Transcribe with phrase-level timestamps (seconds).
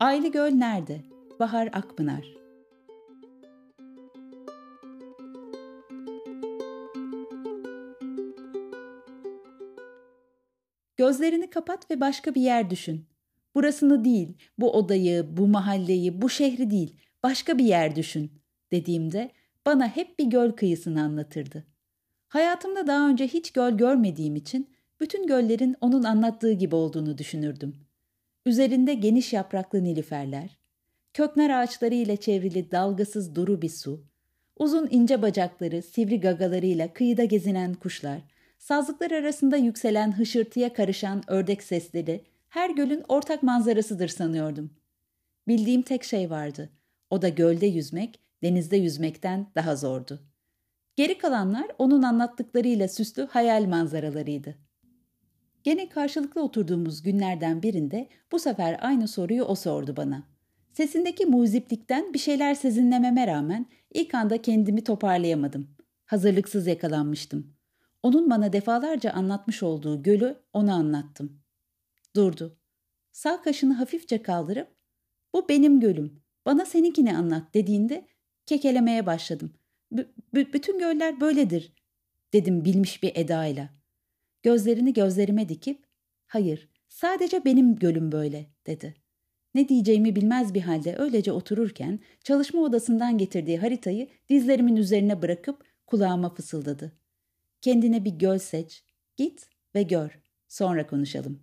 [0.00, 1.00] Aylı Göl nerede?
[1.40, 2.34] Bahar Akpınar
[10.96, 13.06] Gözlerini kapat ve başka bir yer düşün.
[13.54, 18.32] Burasını değil, bu odayı, bu mahalleyi, bu şehri değil, başka bir yer düşün
[18.72, 19.30] dediğimde
[19.66, 21.66] bana hep bir göl kıyısını anlatırdı.
[22.28, 24.70] Hayatımda daha önce hiç göl görmediğim için
[25.00, 27.87] bütün göllerin onun anlattığı gibi olduğunu düşünürdüm.
[28.46, 30.58] Üzerinde geniş yapraklı nilüferler,
[31.14, 34.04] köknar ağaçları ile çevrili dalgasız duru bir su,
[34.56, 38.20] uzun ince bacakları, sivri gagalarıyla kıyıda gezinen kuşlar,
[38.58, 44.70] sazlıklar arasında yükselen hışırtıya karışan ördek sesleri her gölün ortak manzarasıdır sanıyordum.
[45.48, 46.70] Bildiğim tek şey vardı.
[47.10, 50.20] O da gölde yüzmek, denizde yüzmekten daha zordu.
[50.96, 54.67] Geri kalanlar onun anlattıklarıyla süslü hayal manzaralarıydı.
[55.64, 60.22] Gene karşılıklı oturduğumuz günlerden birinde bu sefer aynı soruyu o sordu bana.
[60.72, 65.68] Sesindeki muziplikten bir şeyler sezinlememe rağmen ilk anda kendimi toparlayamadım.
[66.04, 67.54] Hazırlıksız yakalanmıştım.
[68.02, 71.40] Onun bana defalarca anlatmış olduğu gölü ona anlattım.
[72.16, 72.58] Durdu.
[73.12, 74.68] Sağ kaşını hafifçe kaldırıp
[75.34, 78.08] bu benim gölüm bana seninkini anlat dediğinde
[78.46, 79.52] kekelemeye başladım.
[80.32, 81.72] bütün göller böyledir
[82.32, 83.77] dedim bilmiş bir edayla.
[84.42, 85.84] Gözlerini gözlerime dikip
[86.26, 88.94] hayır sadece benim gölüm böyle dedi.
[89.54, 96.34] Ne diyeceğimi bilmez bir halde öylece otururken çalışma odasından getirdiği haritayı dizlerimin üzerine bırakıp kulağıma
[96.34, 96.92] fısıldadı.
[97.60, 98.84] Kendine bir göl seç,
[99.16, 100.18] git ve gör.
[100.48, 101.40] Sonra konuşalım.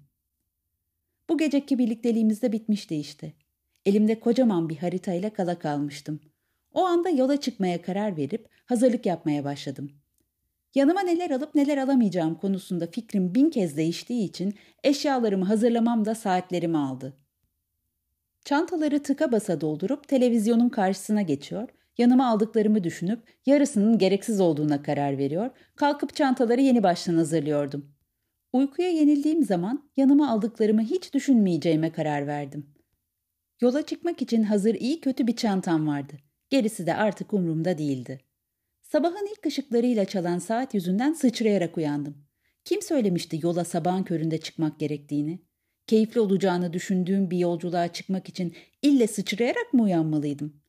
[1.30, 3.34] Bu geceki birlikteliğimiz de bitmişti işte.
[3.86, 6.20] Elimde kocaman bir haritayla kala kalmıştım.
[6.74, 9.92] O anda yola çıkmaya karar verip hazırlık yapmaya başladım.
[10.76, 16.78] Yanıma neler alıp neler alamayacağım konusunda fikrim bin kez değiştiği için eşyalarımı hazırlamam da saatlerimi
[16.78, 17.18] aldı.
[18.46, 25.50] Çantaları tıka basa doldurup televizyonun karşısına geçiyor, yanıma aldıklarımı düşünüp yarısının gereksiz olduğuna karar veriyor,
[25.76, 27.96] kalkıp çantaları yeni baştan hazırlıyordum.
[28.54, 32.70] Uykuya yenildiğim zaman yanıma aldıklarımı hiç düşünmeyeceğime karar verdim.
[33.62, 36.14] Yola çıkmak için hazır iyi kötü bir çantam vardı.
[36.50, 38.25] Gerisi de artık umurumda değildi.
[38.88, 42.18] Sabahın ilk ışıklarıyla çalan saat yüzünden sıçrayarak uyandım.
[42.66, 45.42] Kim söylemişti yola sabahın köründe çıkmak gerektiğini?
[45.88, 50.62] Keyifli olacağını düşündüğüm bir yolculuğa çıkmak için ille sıçrayarak mı uyanmalıydım?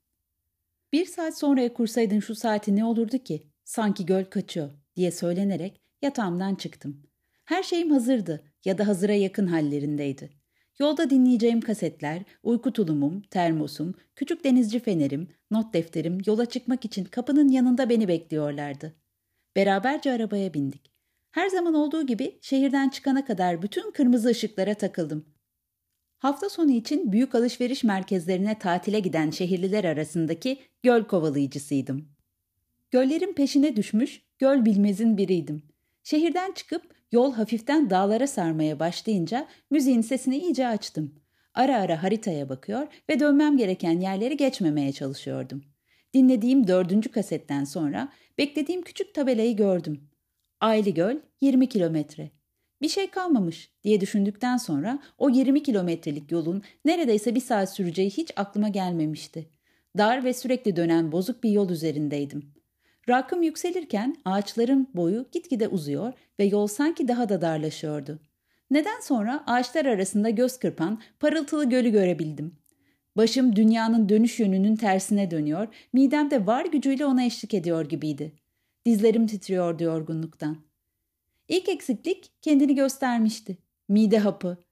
[0.93, 3.43] Bir saat sonraya kursaydın şu saati ne olurdu ki?
[3.65, 7.03] Sanki göl kaçıyor diye söylenerek yatağımdan çıktım.
[7.45, 10.31] Her şeyim hazırdı ya da hazıra yakın hallerindeydi.
[10.79, 17.49] Yolda dinleyeceğim kasetler, uyku tulumum, termosum, küçük denizci fenerim, not defterim yola çıkmak için kapının
[17.49, 18.97] yanında beni bekliyorlardı.
[19.57, 20.93] Beraberce arabaya bindik.
[21.31, 25.25] Her zaman olduğu gibi şehirden çıkana kadar bütün kırmızı ışıklara takıldım.
[26.19, 32.09] Hafta sonu için büyük alışveriş merkezlerine tatile giden şehirliler arasındaki göl kovalayıcısıydım.
[32.91, 35.63] Göllerin peşine düşmüş, göl bilmezin biriydim.
[36.03, 41.15] Şehirden çıkıp Yol hafiften dağlara sarmaya başlayınca müziğin sesini iyice açtım.
[41.55, 45.65] Ara ara haritaya bakıyor ve dönmem gereken yerleri geçmemeye çalışıyordum.
[46.15, 50.11] Dinlediğim dördüncü kasetten sonra beklediğim küçük tabelayı gördüm.
[50.61, 52.31] Aylı Göl 20 kilometre.
[52.83, 58.33] Bir şey kalmamış diye düşündükten sonra o 20 kilometrelik yolun neredeyse bir saat süreceği hiç
[58.37, 59.51] aklıma gelmemişti.
[59.99, 62.56] Dar ve sürekli dönen bozuk bir yol üzerindeydim.
[63.09, 68.21] Rakım yükselirken ağaçların boyu gitgide uzuyor ve yol sanki daha da darlaşıyordu.
[68.71, 72.57] Neden sonra ağaçlar arasında göz kırpan parıltılı gölü görebildim.
[73.17, 78.33] Başım dünyanın dönüş yönünün tersine dönüyor, midem de var gücüyle ona eşlik ediyor gibiydi.
[78.87, 80.57] Dizlerim titriyordu yorgunluktan.
[81.49, 83.59] İlk eksiklik kendini göstermişti.
[83.89, 84.65] Mide hapı.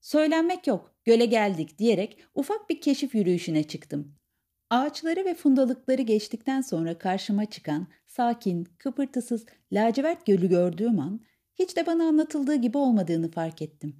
[0.00, 4.19] Söylenmek yok, göle geldik diyerek ufak bir keşif yürüyüşüne çıktım.
[4.70, 11.20] Ağaçları ve fundalıkları geçtikten sonra karşıma çıkan sakin, kıpırtısız lacivert gölü gördüğüm an
[11.54, 13.96] hiç de bana anlatıldığı gibi olmadığını fark ettim.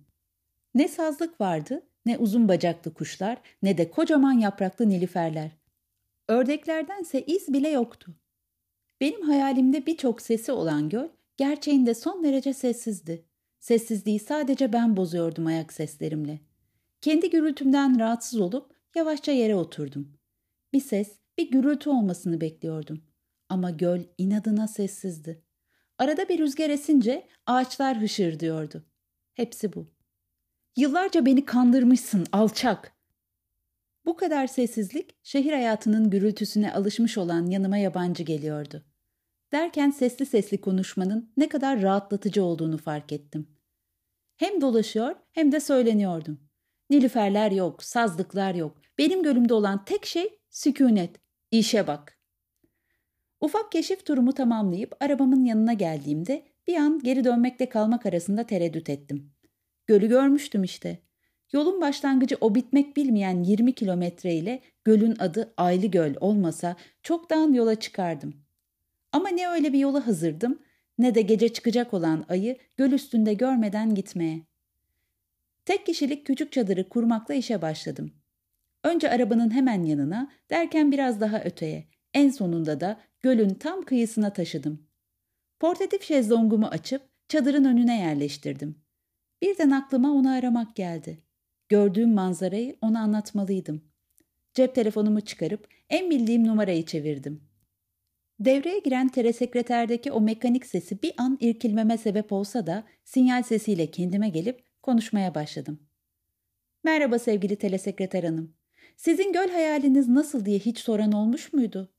[0.74, 5.50] Ne sazlık vardı, ne uzun bacaklı kuşlar, ne de kocaman yapraklı nilüferler.
[6.28, 8.14] Ördeklerdense iz bile yoktu.
[9.00, 13.24] Benim hayalimde birçok sesi olan göl, gerçeğinde son derece sessizdi.
[13.60, 16.40] Sessizliği sadece ben bozuyordum ayak seslerimle.
[17.00, 20.19] Kendi gürültümden rahatsız olup yavaşça yere oturdum.
[20.72, 23.04] Bir ses, bir gürültü olmasını bekliyordum.
[23.48, 25.42] Ama göl inadına sessizdi.
[25.98, 28.86] Arada bir rüzgar esince ağaçlar hışırdıyordu.
[29.34, 29.92] Hepsi bu.
[30.76, 32.92] Yıllarca beni kandırmışsın alçak.
[34.06, 38.84] Bu kadar sessizlik şehir hayatının gürültüsüne alışmış olan yanıma yabancı geliyordu.
[39.52, 43.56] Derken sesli sesli konuşmanın ne kadar rahatlatıcı olduğunu fark ettim.
[44.36, 46.40] Hem dolaşıyor hem de söyleniyordum.
[46.90, 48.80] Nilüferler yok, sazlıklar yok.
[48.98, 51.10] Benim gölümde olan tek şey sükunet.
[51.50, 52.18] İşe bak.
[53.40, 59.32] Ufak keşif turumu tamamlayıp arabamın yanına geldiğimde bir an geri dönmekle kalmak arasında tereddüt ettim.
[59.86, 60.98] Gölü görmüştüm işte.
[61.52, 67.74] Yolun başlangıcı o bitmek bilmeyen 20 kilometre ile gölün adı Aylı Göl olmasa çoktan yola
[67.74, 68.34] çıkardım.
[69.12, 70.58] Ama ne öyle bir yola hazırdım
[70.98, 74.42] ne de gece çıkacak olan ayı göl üstünde görmeden gitmeye.
[75.64, 78.19] Tek kişilik küçük çadırı kurmakla işe başladım.
[78.84, 84.86] Önce arabanın hemen yanına, derken biraz daha öteye, en sonunda da gölün tam kıyısına taşıdım.
[85.60, 88.82] Portatif şezlongumu açıp çadırın önüne yerleştirdim.
[89.42, 91.22] Birden aklıma onu aramak geldi.
[91.68, 93.84] Gördüğüm manzarayı ona anlatmalıydım.
[94.54, 97.50] Cep telefonumu çıkarıp en bildiğim numarayı çevirdim.
[98.40, 104.28] Devreye giren telesekreterdeki o mekanik sesi bir an irkilmeme sebep olsa da sinyal sesiyle kendime
[104.28, 105.80] gelip konuşmaya başladım.
[106.84, 108.59] Merhaba sevgili telesekreter hanım.
[109.00, 111.92] Sizin göl hayaliniz nasıl diye hiç soran olmuş muydu?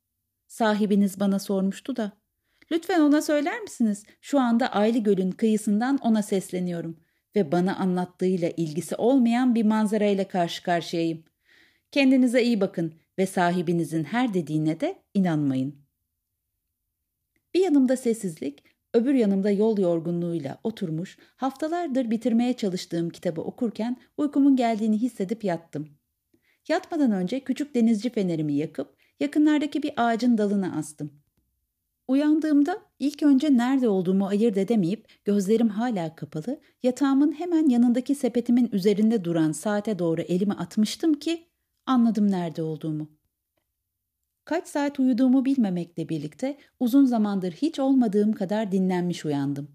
[0.48, 2.12] Sahibiniz bana sormuştu da.
[2.72, 4.04] Lütfen ona söyler misiniz?
[4.22, 6.98] Şu anda Aylı Göl'ün kıyısından ona sesleniyorum
[7.36, 11.24] ve bana anlattığıyla ilgisi olmayan bir manzarayla karşı karşıyayım.
[11.92, 15.76] Kendinize iyi bakın ve sahibinizin her dediğine de inanmayın.
[17.54, 18.64] Bir yanımda sessizlik,
[18.94, 26.01] öbür yanımda yol yorgunluğuyla oturmuş, haftalardır bitirmeye çalıştığım kitabı okurken uykumun geldiğini hissedip yattım.
[26.68, 31.22] Yatmadan önce küçük denizci fenerimi yakıp yakınlardaki bir ağacın dalına astım.
[32.08, 39.24] Uyandığımda ilk önce nerede olduğumu ayırt edemeyip gözlerim hala kapalı, yatağımın hemen yanındaki sepetimin üzerinde
[39.24, 41.48] duran saate doğru elimi atmıştım ki
[41.86, 43.12] anladım nerede olduğumu.
[44.46, 49.72] Kaç saat uyuduğumu bilmemekle birlikte uzun zamandır hiç olmadığım kadar dinlenmiş uyandım.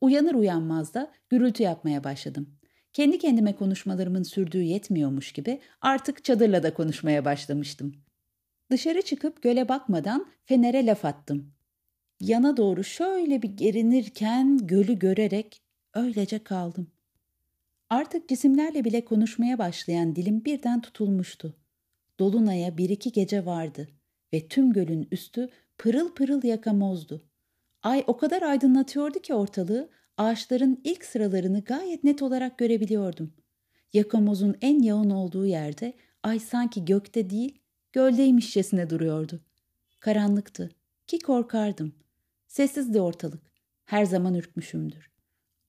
[0.00, 2.58] Uyanır uyanmaz da gürültü yapmaya başladım.
[2.96, 7.94] Kendi kendime konuşmalarımın sürdüğü yetmiyormuş gibi artık çadırla da konuşmaya başlamıştım.
[8.70, 11.52] Dışarı çıkıp göle bakmadan fenere laf attım.
[12.20, 15.62] Yana doğru şöyle bir gerinirken gölü görerek
[15.94, 16.90] öylece kaldım.
[17.90, 21.56] Artık cisimlerle bile konuşmaya başlayan dilim birden tutulmuştu.
[22.18, 23.88] Dolunay'a bir iki gece vardı
[24.32, 25.48] ve tüm gölün üstü
[25.78, 27.28] pırıl pırıl yakamozdu.
[27.82, 33.32] Ay o kadar aydınlatıyordu ki ortalığı, ağaçların ilk sıralarını gayet net olarak görebiliyordum.
[33.92, 35.92] Yakamozun en yoğun olduğu yerde
[36.22, 37.58] ay sanki gökte değil,
[37.92, 39.40] göldeymişçesine duruyordu.
[40.00, 40.70] Karanlıktı
[41.06, 41.94] ki korkardım.
[42.46, 43.42] Sessizdi ortalık.
[43.84, 45.10] Her zaman ürkmüşümdür.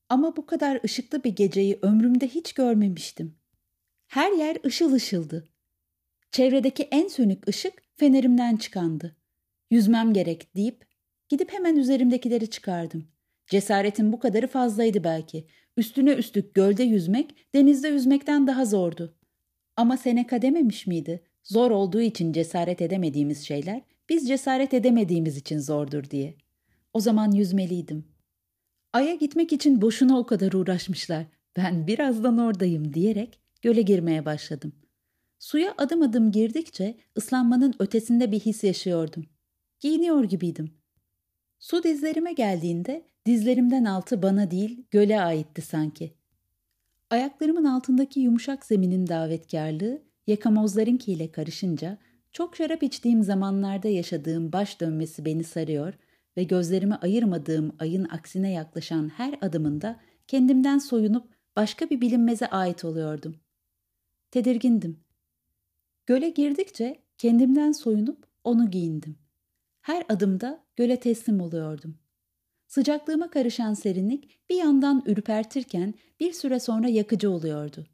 [0.09, 3.35] Ama bu kadar ışıklı bir geceyi ömrümde hiç görmemiştim.
[4.07, 5.49] Her yer ışıl ışıldı.
[6.31, 9.15] Çevredeki en sönük ışık fenerimden çıkandı.
[9.71, 10.87] Yüzmem gerek deyip
[11.29, 13.07] gidip hemen üzerimdekileri çıkardım.
[13.47, 15.47] Cesaretin bu kadarı fazlaydı belki.
[15.77, 19.15] Üstüne üstlük gölde yüzmek denizde yüzmekten daha zordu.
[19.75, 21.23] Ama Seneca dememiş miydi?
[21.43, 26.35] Zor olduğu için cesaret edemediğimiz şeyler biz cesaret edemediğimiz için zordur diye.
[26.93, 28.05] O zaman yüzmeliydim.
[28.93, 31.25] Ay'a gitmek için boşuna o kadar uğraşmışlar.
[31.57, 34.73] Ben birazdan oradayım diyerek göle girmeye başladım.
[35.39, 39.25] Suya adım adım girdikçe ıslanmanın ötesinde bir his yaşıyordum.
[39.79, 40.77] Giyiniyor gibiydim.
[41.59, 46.13] Su dizlerime geldiğinde dizlerimden altı bana değil göle aitti sanki.
[47.09, 51.97] Ayaklarımın altındaki yumuşak zeminin davetkarlığı yakamozlarınkiyle karışınca
[52.31, 55.93] çok şarap içtiğim zamanlarda yaşadığım baş dönmesi beni sarıyor
[56.37, 63.35] ve gözlerimi ayırmadığım ayın aksine yaklaşan her adımında kendimden soyunup başka bir bilinmeze ait oluyordum.
[64.31, 64.99] Tedirgindim.
[66.05, 69.17] Göle girdikçe kendimden soyunup onu giyindim.
[69.81, 71.97] Her adımda göle teslim oluyordum.
[72.67, 77.87] Sıcaklığıma karışan serinlik bir yandan ürpertirken bir süre sonra yakıcı oluyordu.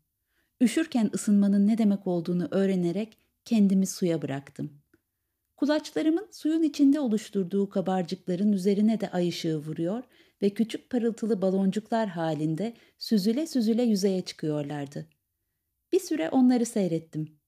[0.62, 4.84] Üşürken ısınmanın ne demek olduğunu öğrenerek kendimi suya bıraktım.
[5.56, 10.04] Kulaçlarımın suyun içinde oluşturduğu kabarcıkların üzerine de ay ışığı vuruyor
[10.42, 15.08] ve küçük parıltılı baloncuklar halinde süzüle süzüle yüzeye çıkıyorlardı.
[15.92, 17.40] Bir süre onları seyrettim.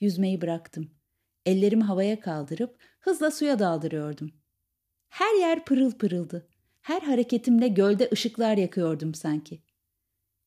[0.00, 0.90] Yüzmeyi bıraktım.
[1.46, 4.32] Ellerimi havaya kaldırıp hızla suya daldırıyordum.
[5.08, 6.51] Her yer pırıl pırıldı.
[6.82, 9.62] Her hareketimle gölde ışıklar yakıyordum sanki.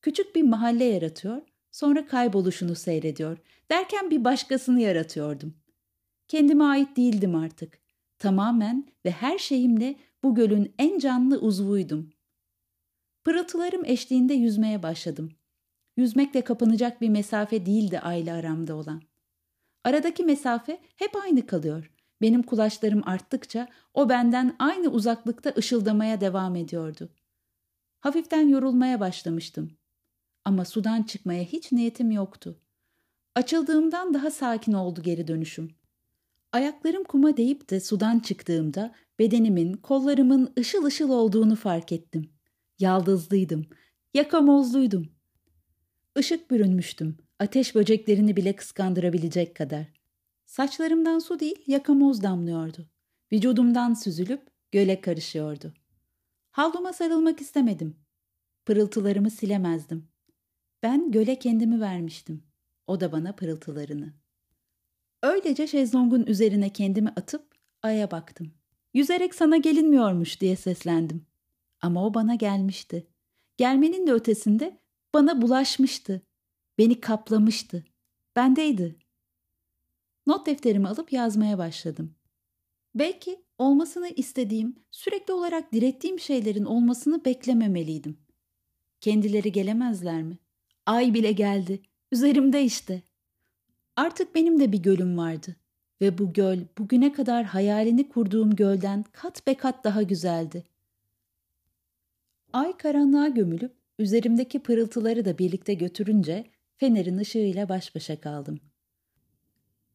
[0.02, 3.38] Küçük bir mahalle yaratıyor, sonra kayboluşunu seyrediyor.
[3.70, 5.54] Derken bir başkasını yaratıyordum.
[6.28, 7.78] Kendime ait değildim artık.
[8.18, 12.10] Tamamen ve her şeyimle bu gölün en canlı uzvuydum.
[13.24, 15.32] Pırıltılarım eşliğinde yüzmeye başladım.
[15.96, 19.02] Yüzmekle kapanacak bir mesafe değildi aile aramda olan.
[19.84, 21.92] Aradaki mesafe hep aynı kalıyor.
[22.20, 27.08] Benim kulaçlarım arttıkça o benden aynı uzaklıkta ışıldamaya devam ediyordu.
[28.00, 29.70] Hafiften yorulmaya başlamıştım.
[30.44, 32.60] Ama sudan çıkmaya hiç niyetim yoktu.
[33.34, 35.70] Açıldığımdan daha sakin oldu geri dönüşüm.
[36.52, 42.30] Ayaklarım kuma değip de sudan çıktığımda bedenimin, kollarımın ışıl ışıl olduğunu fark ettim.
[42.78, 43.66] Yaldızlıydım,
[44.14, 45.08] yakamozluydum.
[46.18, 49.95] Işık bürünmüştüm, ateş böceklerini bile kıskandırabilecek kadar.
[50.46, 52.88] Saçlarımdan su değil, yakamoz damlıyordu.
[53.32, 55.74] Vücudumdan süzülüp göle karışıyordu.
[56.50, 57.96] Havluma sarılmak istemedim.
[58.64, 60.08] Pırıltılarımı silemezdim.
[60.82, 62.42] Ben göle kendimi vermiştim.
[62.86, 64.14] O da bana pırıltılarını.
[65.22, 68.52] Öylece şezlongun üzerine kendimi atıp aya baktım.
[68.94, 71.26] Yüzerek sana gelinmiyormuş diye seslendim.
[71.80, 73.06] Ama o bana gelmişti.
[73.56, 74.80] Gelmenin de ötesinde
[75.14, 76.22] bana bulaşmıştı.
[76.78, 77.84] Beni kaplamıştı.
[78.36, 78.98] Bendeydi.
[80.26, 82.14] Not defterimi alıp yazmaya başladım.
[82.94, 88.18] Belki olmasını istediğim, sürekli olarak direttiğim şeylerin olmasını beklememeliydim.
[89.00, 90.38] Kendileri gelemezler mi?
[90.86, 91.80] Ay bile geldi.
[92.12, 93.02] Üzerimde işte.
[93.96, 95.56] Artık benim de bir gölüm vardı.
[96.00, 100.64] Ve bu göl bugüne kadar hayalini kurduğum gölden kat be kat daha güzeldi.
[102.52, 106.44] Ay karanlığa gömülüp üzerimdeki pırıltıları da birlikte götürünce
[106.76, 108.60] fenerin ışığıyla baş başa kaldım.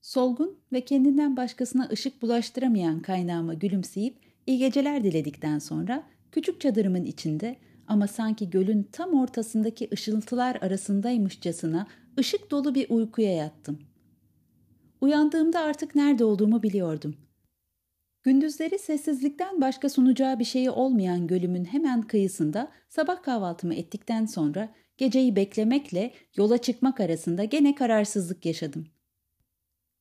[0.01, 4.15] Solgun ve kendinden başkasına ışık bulaştıramayan kaynağıma gülümseyip
[4.47, 7.55] iyi geceler diledikten sonra küçük çadırımın içinde
[7.87, 11.87] ama sanki gölün tam ortasındaki ışıltılar arasındaymışçasına
[12.19, 13.79] ışık dolu bir uykuya yattım.
[15.01, 17.15] Uyandığımda artık nerede olduğumu biliyordum.
[18.23, 25.35] Gündüzleri sessizlikten başka sunacağı bir şeyi olmayan gölümün hemen kıyısında sabah kahvaltımı ettikten sonra geceyi
[25.35, 28.90] beklemekle yola çıkmak arasında gene kararsızlık yaşadım.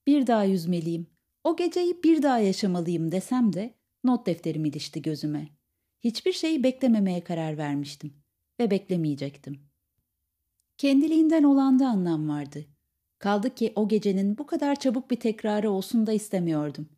[0.07, 1.07] Bir daha yüzmeliyim,
[1.45, 5.49] o geceyi bir daha yaşamalıyım desem de not defterim ilişti gözüme.
[6.01, 8.13] Hiçbir şeyi beklememeye karar vermiştim
[8.61, 9.61] ve beklemeyecektim.
[10.79, 12.65] Kendiliğinden olanda anlam vardı.
[13.19, 16.89] Kaldı ki o gecenin bu kadar çabuk bir tekrarı olsun da istemiyordum.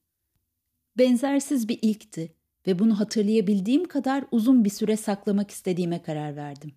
[0.99, 2.35] Benzersiz bir ilkti
[2.67, 6.73] ve bunu hatırlayabildiğim kadar uzun bir süre saklamak istediğime karar verdim.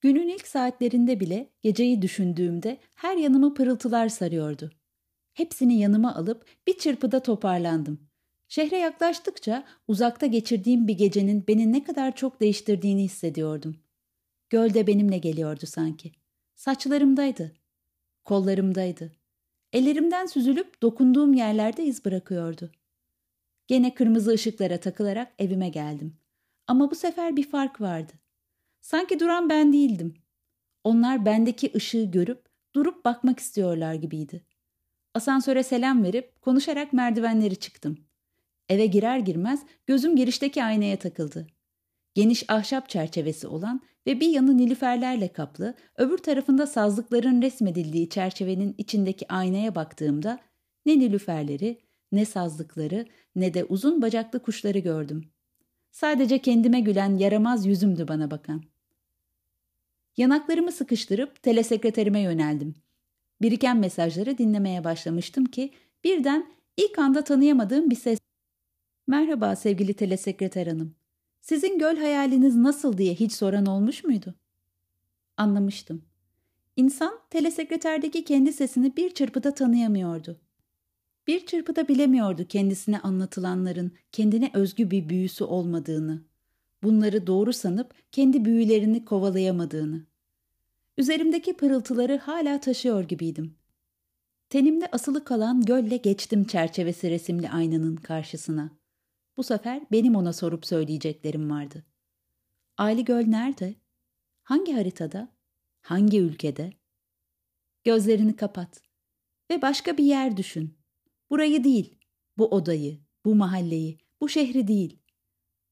[0.00, 4.70] Günün ilk saatlerinde bile geceyi düşündüğümde her yanımı pırıltılar sarıyordu.
[5.36, 8.00] Hepsini yanıma alıp bir çırpıda toparlandım.
[8.48, 13.76] Şehre yaklaştıkça uzakta geçirdiğim bir gecenin beni ne kadar çok değiştirdiğini hissediyordum.
[14.50, 16.12] Göl de benimle geliyordu sanki.
[16.54, 17.52] Saçlarımdaydı.
[18.24, 19.12] Kollarımdaydı.
[19.72, 22.70] Ellerimden süzülüp dokunduğum yerlerde iz bırakıyordu.
[23.66, 26.16] Gene kırmızı ışıklara takılarak evime geldim.
[26.66, 28.12] Ama bu sefer bir fark vardı.
[28.80, 30.14] Sanki duran ben değildim.
[30.84, 34.44] Onlar bendeki ışığı görüp durup bakmak istiyorlar gibiydi.
[35.16, 37.98] Asansöre selam verip konuşarak merdivenleri çıktım.
[38.68, 41.46] Eve girer girmez gözüm girişteki aynaya takıldı.
[42.14, 49.32] Geniş ahşap çerçevesi olan ve bir yanı nilüferlerle kaplı, öbür tarafında sazlıkların resmedildiği çerçevenin içindeki
[49.32, 50.38] aynaya baktığımda
[50.86, 51.80] ne nilüferleri,
[52.12, 53.06] ne sazlıkları,
[53.36, 55.30] ne de uzun bacaklı kuşları gördüm.
[55.90, 58.62] Sadece kendime gülen yaramaz yüzümdü bana bakan.
[60.16, 62.74] Yanaklarımı sıkıştırıp telesekreterime yöneldim.
[63.42, 65.70] Biriken mesajları dinlemeye başlamıştım ki
[66.04, 68.18] birden ilk anda tanıyamadığım bir ses.
[69.06, 70.94] Merhaba sevgili telesekreter hanım.
[71.40, 74.34] Sizin göl hayaliniz nasıl diye hiç soran olmuş muydu?
[75.36, 76.02] Anlamıştım.
[76.76, 80.40] İnsan telesekreterdeki kendi sesini bir çırpıda tanıyamıyordu.
[81.26, 86.22] Bir çırpıda bilemiyordu kendisine anlatılanların kendine özgü bir büyüsü olmadığını.
[86.82, 90.06] Bunları doğru sanıp kendi büyülerini kovalayamadığını.
[90.98, 93.58] Üzerimdeki pırıltıları hala taşıyor gibiydim.
[94.48, 98.70] Tenimde asılı kalan gölle geçtim çerçevesi resimli aynanın karşısına.
[99.36, 101.86] Bu sefer benim ona sorup söyleyeceklerim vardı.
[102.76, 103.74] Aylı Göl nerede?
[104.42, 105.36] Hangi haritada?
[105.80, 106.72] Hangi ülkede?
[107.84, 108.82] Gözlerini kapat
[109.50, 110.78] ve başka bir yer düşün.
[111.30, 111.98] Burayı değil,
[112.38, 114.98] bu odayı, bu mahalleyi, bu şehri değil.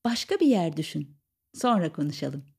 [0.05, 1.17] Başka bir yer düşün.
[1.55, 2.54] Sonra konuşalım.